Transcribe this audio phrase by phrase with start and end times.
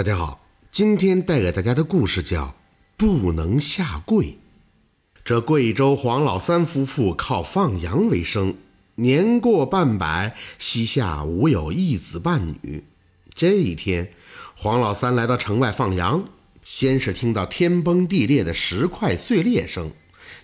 [0.00, 0.40] 大家好，
[0.70, 2.46] 今天带给大家的故事叫
[2.96, 4.24] 《不能下跪》。
[5.22, 8.54] 这贵州黄老三夫妇靠放羊为生，
[8.94, 12.84] 年过半百，膝下无有一子半女。
[13.34, 14.14] 这一天，
[14.56, 16.24] 黄老三来到城外放羊，
[16.62, 19.92] 先是听到天崩地裂的石块碎裂声，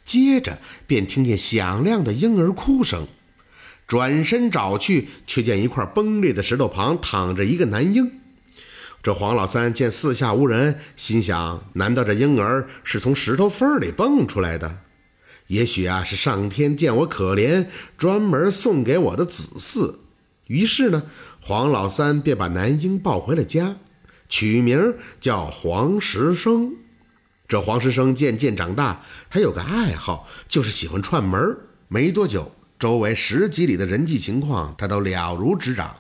[0.04, 3.09] 接着便听见响亮的婴儿哭声。
[3.86, 8.20] 转身找去，却见一块崩裂的石头旁躺着一个男婴。
[9.07, 14.79] 这黄老三见四下无人，心想：难道这婴儿是从石头缝里蹦出来的？
[15.46, 19.98] 也许啊，是上天见我可怜，专门送给我的子嗣。
[20.48, 21.05] 于是呢，
[21.41, 23.77] 黄老三便把男婴抱回了家，
[24.29, 26.74] 取名叫黄石生。
[27.46, 31.57] 这黄石生渐渐长大，他有个爱好，就是喜欢串门。
[31.87, 35.95] 没多久，周围十几里的人际情况他都了如指掌。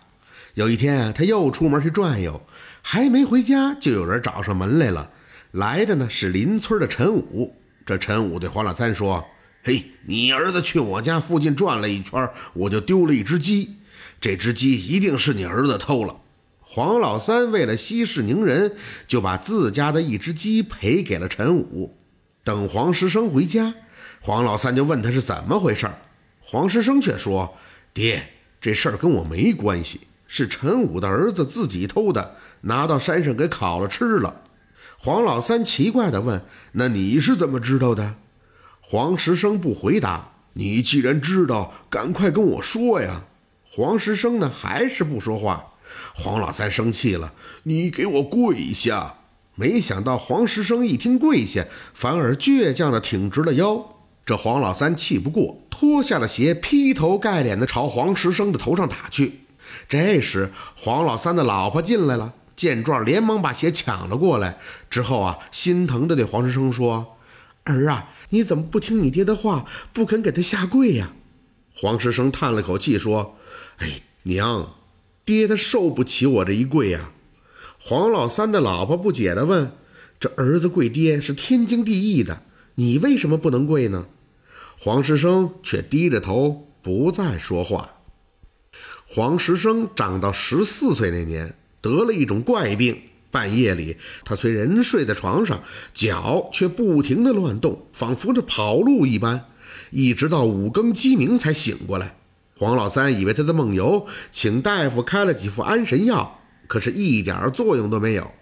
[0.54, 2.42] 有一天，他又出门去转悠。
[2.88, 5.10] 还没回家，就有人找上门来了。
[5.50, 7.56] 来的呢是邻村的陈武。
[7.84, 9.26] 这陈武对黄老三说
[9.64, 13.78] ：“嘿，你儿子去我家附近转了一圈，我就丢了一只鸡。
[14.20, 16.20] 这只鸡一定是你儿子偷了。”
[16.62, 18.76] 黄老三为了息事宁人，
[19.08, 21.96] 就把自家的一只鸡赔给了陈武。
[22.44, 23.74] 等黄石生回家，
[24.20, 25.90] 黄老三就问他是怎么回事。
[26.38, 27.56] 黄石生却说
[27.92, 28.28] ：“爹，
[28.60, 34.42] 这事儿跟我没关系。”是陈武的儿子自己偷的，拿到山上给烤了吃了。
[34.98, 38.16] 黄老三奇怪地问：“那你是怎么知道的？”
[38.80, 40.32] 黄石生不回答。
[40.54, 43.24] 你既然知道，赶快跟我说呀！
[43.68, 45.72] 黄石生呢，还是不说话。
[46.14, 49.16] 黄老三生气了：“你给我跪下！”
[49.54, 53.96] 没想到黄石生一听跪下，反而倔强地挺直了腰。
[54.24, 59.45] 这黄老三气不过，脱下了鞋，劈头盖脸地朝黄石生的头上打去。
[59.88, 64.58] 这时，黄老三的老婆进来了，见状连忙把鞋抢了过来。
[64.88, 67.16] 之后啊，心疼的对黄石生说
[67.64, 71.12] ：“儿啊，你怎么不听你爹的话，不肯给他下跪呀？”
[71.74, 73.36] 黄石生叹了口气说
[73.78, 74.76] ：“哎，娘，
[75.24, 77.10] 爹他受不起我这一跪呀。”
[77.78, 79.72] 黄老三的老婆不解地问
[80.18, 82.42] ：“这儿子跪爹是天经地义的，
[82.76, 84.06] 你为什么不能跪呢？”
[84.78, 87.95] 黄石生却低着头不再说话。
[89.08, 93.00] 黄石生长到十四岁那年，得了一种怪病。
[93.30, 95.62] 半夜里，他虽人睡在床上，
[95.92, 99.46] 脚却不停地乱动，仿佛着跑路一般。
[99.90, 102.16] 一直到五更鸡鸣才醒过来。
[102.56, 108.32] 黄老三以为他在梦游，请大夫开了几副安神药，可是一点作用都没有。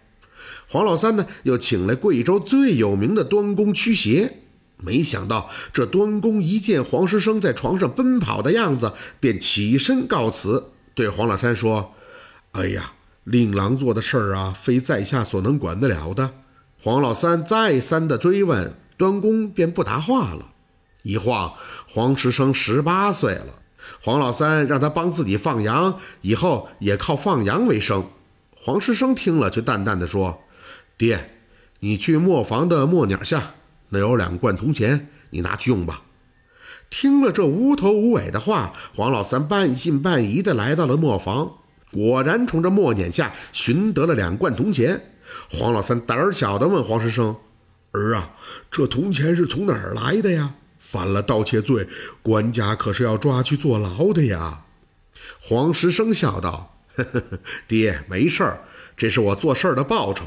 [0.69, 4.44] 黄老三呢，又请来贵州最有名的端公驱邪。
[4.85, 11.95] 没想到，这端公一见黄石生在床上奔跑的样子，便起身告辞，对黄老三说
[12.53, 12.93] ：“哎呀，
[13.25, 16.33] 令郎做的事儿啊，非在下所能管得了的。”
[16.79, 20.51] 黄老三再三的追问，端公便不答话了。
[21.03, 21.55] 一晃，
[21.89, 23.61] 黄石生十八岁了。
[24.03, 28.07] 黄老三让他帮自己放羊，以后也靠放羊为生。
[28.55, 30.43] 黄石生听了，却淡淡的说
[30.97, 31.31] ：“爹，
[31.81, 33.55] 你去磨坊的磨碾下。”
[33.95, 36.03] 那有两罐铜钱，你拿去用吧。
[36.91, 41.59] 听了这无头无尾的话，黄老三半信半疑地来到了磨坊，
[41.93, 45.01] 果然从这磨碾下寻得了两罐铜钱。
[45.49, 47.37] 黄老三胆儿小的问黄石生
[47.95, 48.33] ：“儿啊，
[48.69, 50.55] 这铜钱是从哪儿来的呀？
[50.77, 51.87] 犯了盗窃罪，
[52.21, 54.65] 官家可是要抓去坐牢的呀。”
[55.41, 57.23] 黄石生笑道：“呵呵，
[57.69, 58.65] 爹没事儿，
[58.97, 60.25] 这是我做事儿的报酬。”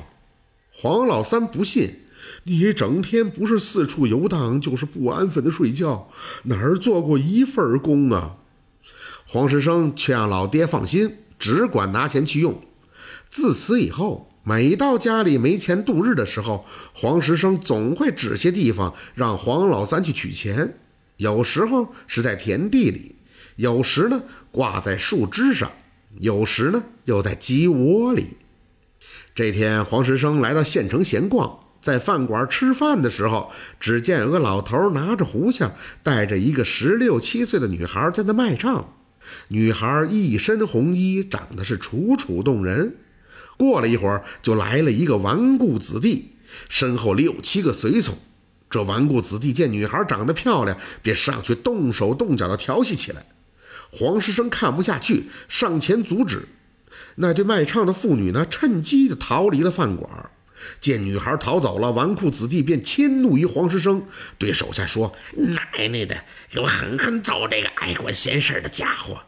[0.71, 2.06] 黄老三不信。
[2.49, 6.09] 你整天不是四处游荡，就是不安分的睡觉，
[6.43, 8.37] 哪儿做过一份工啊？
[9.25, 12.61] 黄石生却让老爹放心，只管拿钱去用。
[13.27, 20.77] 自此以后，每到家里没钱度日的时候，黄石生总会指些地方让黄老三去取钱。
[21.17, 23.15] 有时候是在田地里，
[23.57, 25.69] 有时呢挂在树枝上，
[26.19, 28.37] 有时呢又在鸡窝里。
[29.35, 31.66] 这天，黄石生来到县城闲逛。
[31.87, 33.49] 在饭馆吃饭的时候，
[33.79, 35.73] 只见有个老头拿着胡香，
[36.03, 38.93] 带着一个十六七岁的女孩在那卖唱。
[39.47, 42.97] 女孩一身红衣，长得是楚楚动人。
[43.55, 46.33] 过了一会儿，就来了一个纨绔子弟，
[46.67, 48.17] 身后六七个随从。
[48.69, 53.27] 这纨绔子弟见女孩长得漂亮，便上去动手动脚的调戏起来。
[53.93, 56.49] 黄师生看不下去，上前阻止。
[57.15, 60.31] 那对卖唱的妇女呢，趁机的逃离了饭馆。
[60.79, 64.05] 见女孩逃走了，纨绔子弟便迁怒于黄石生，
[64.37, 69.21] 对手下说：“奶奶的，给我狠狠揍这个爱管闲事的家伙！”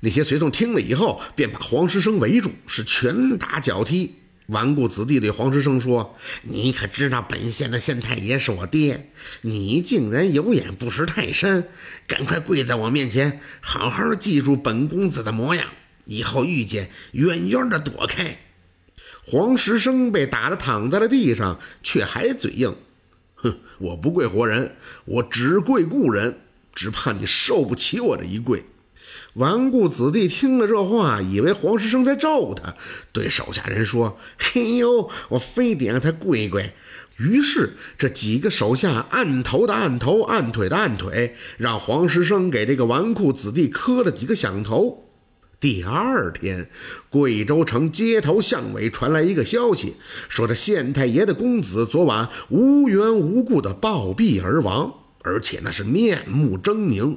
[0.00, 4.16] 那些随从听了以后，便把黄石生围住，是拳打脚踢。
[4.46, 9.10] 顽固子弟对黄石生说：“你可知道本县的县太爷是我爹？
[9.42, 11.68] 你竟然有眼不识泰山！
[12.08, 15.68] 赶快跪在我面前，好好记住本公子的模样，
[16.04, 18.38] 以后遇见远远的躲开。”
[19.24, 22.74] 黄石生被打得躺在了地上，却还嘴硬
[23.36, 24.74] ：“哼，我不跪活人，
[25.04, 26.40] 我只跪故人，
[26.74, 28.64] 只怕你受不起我这一跪。”
[29.34, 32.74] 顽固子弟听了这话，以为黄石生在咒他，
[33.12, 36.72] 对手下人说：“嘿呦，我非得让他跪跪。”
[37.18, 45.11] 于是这几个手下按头的按头，按腿的按腿，让黄石生给这个纨绔子弟磕了几个响头。
[45.62, 46.68] 第二天，
[47.08, 49.94] 贵州城街头巷尾传来一个消息，
[50.28, 54.92] 说这县太爷的公子昨晚无缘无故的暴毙而亡，
[55.22, 57.16] 而且那是面目狰狞。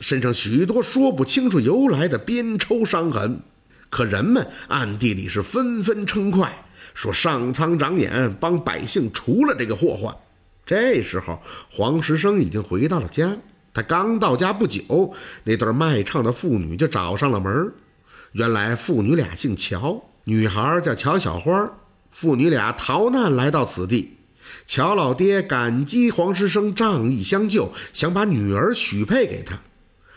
[0.00, 3.42] 身上许多说不清楚由来的鞭抽伤痕，
[3.90, 10.16] 可人们暗地里是纷纷称快，说上苍长眼，帮百姓除了这个祸患。
[10.64, 13.36] 这时候，黄石生已经回到了家。
[13.74, 15.14] 他刚到家不久，
[15.44, 17.72] 那对卖唱的妇女就找上了门。
[18.32, 21.78] 原来父女俩姓乔，女孩叫乔小花。
[22.10, 24.18] 父女俩逃难来到此地。
[24.66, 29.60] 乔老爹感激黄石生仗义相救，想把女儿许配给他。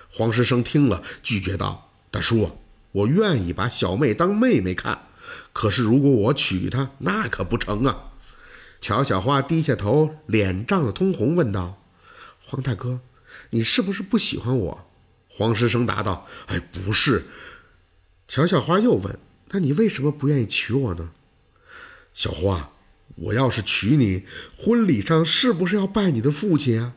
[0.10, 2.52] 黄石生听了，拒绝道：“大叔，
[2.92, 5.08] 我愿意把小妹当妹妹看，
[5.54, 8.12] 可是如果我娶她，那可不成啊。”
[8.82, 11.82] 乔小花低下头，脸涨得通红，问道
[12.44, 13.00] ：“黄大哥，
[13.52, 14.92] 你是不是不喜欢我？”
[15.28, 17.26] 黄石生答道：“哎，不是。”
[18.28, 19.20] 乔小花又问
[19.52, 21.12] ：“那你为什么不愿意娶我呢？”
[22.14, 22.72] 小花，
[23.16, 24.24] 我要是娶你，
[24.58, 26.96] 婚礼上是不是要拜你的父亲啊？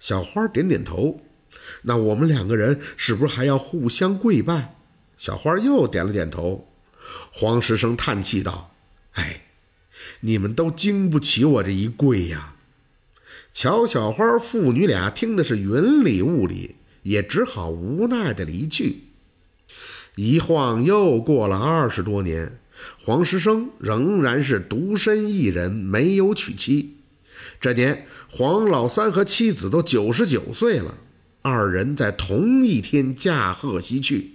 [0.00, 1.20] 小花点点头。
[1.82, 4.76] 那我们两个人是不是还要互相跪拜？
[5.16, 6.68] 小花又点了点头。
[7.32, 8.74] 黄石生叹气道
[9.14, 9.46] ：“哎，
[10.20, 12.51] 你们都经不起我这一跪呀。”
[13.52, 19.04] 乔小花父女俩听的是云里雾里，也只好无奈的离去。
[20.16, 22.58] 一晃又过了二十多年，
[23.04, 26.96] 黄石生仍然是独身一人，没有娶妻。
[27.60, 30.98] 这年，黄老三和妻子都九十九岁了。
[31.42, 34.34] 二人在同一天驾鹤西去，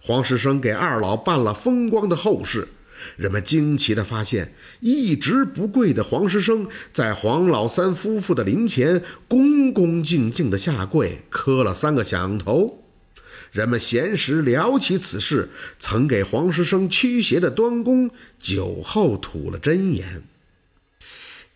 [0.00, 2.68] 黄石生给二老办了风光的后事。
[3.16, 12.82] 人们惊奇地发现，一直不跪的黄石生在黄老三夫妇的灵前恭恭敬敬地下跪，磕了三个响头。
[13.50, 20.22] 人们闲时聊起此事，曾给黄石生驱邪的端公酒后吐了真言：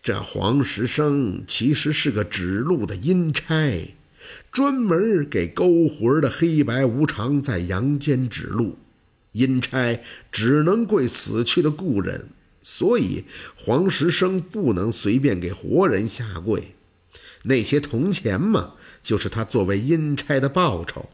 [0.03, 3.93] 这黄石生其实是个指路的阴差。
[4.51, 8.77] 专门给勾魂的黑白无常在阳间指路，
[9.37, 10.01] 阴差
[10.31, 12.29] 只能跪死去的故人，
[12.63, 13.25] 所以
[13.55, 16.75] 黄石生不能随便给活人下跪。
[17.43, 21.09] 那些铜钱嘛，就是他作为阴差的报酬。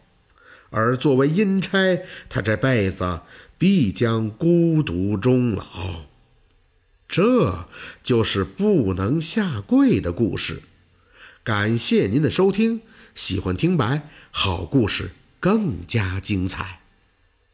[0.70, 3.22] 而作为阴差，他这辈子
[3.60, 6.06] 必将孤独终老。
[7.08, 7.68] 这
[8.02, 10.64] 就是不能下跪的故事。
[11.44, 12.82] 感谢您的收听。
[13.14, 16.83] 喜欢听白，好故事更加精彩。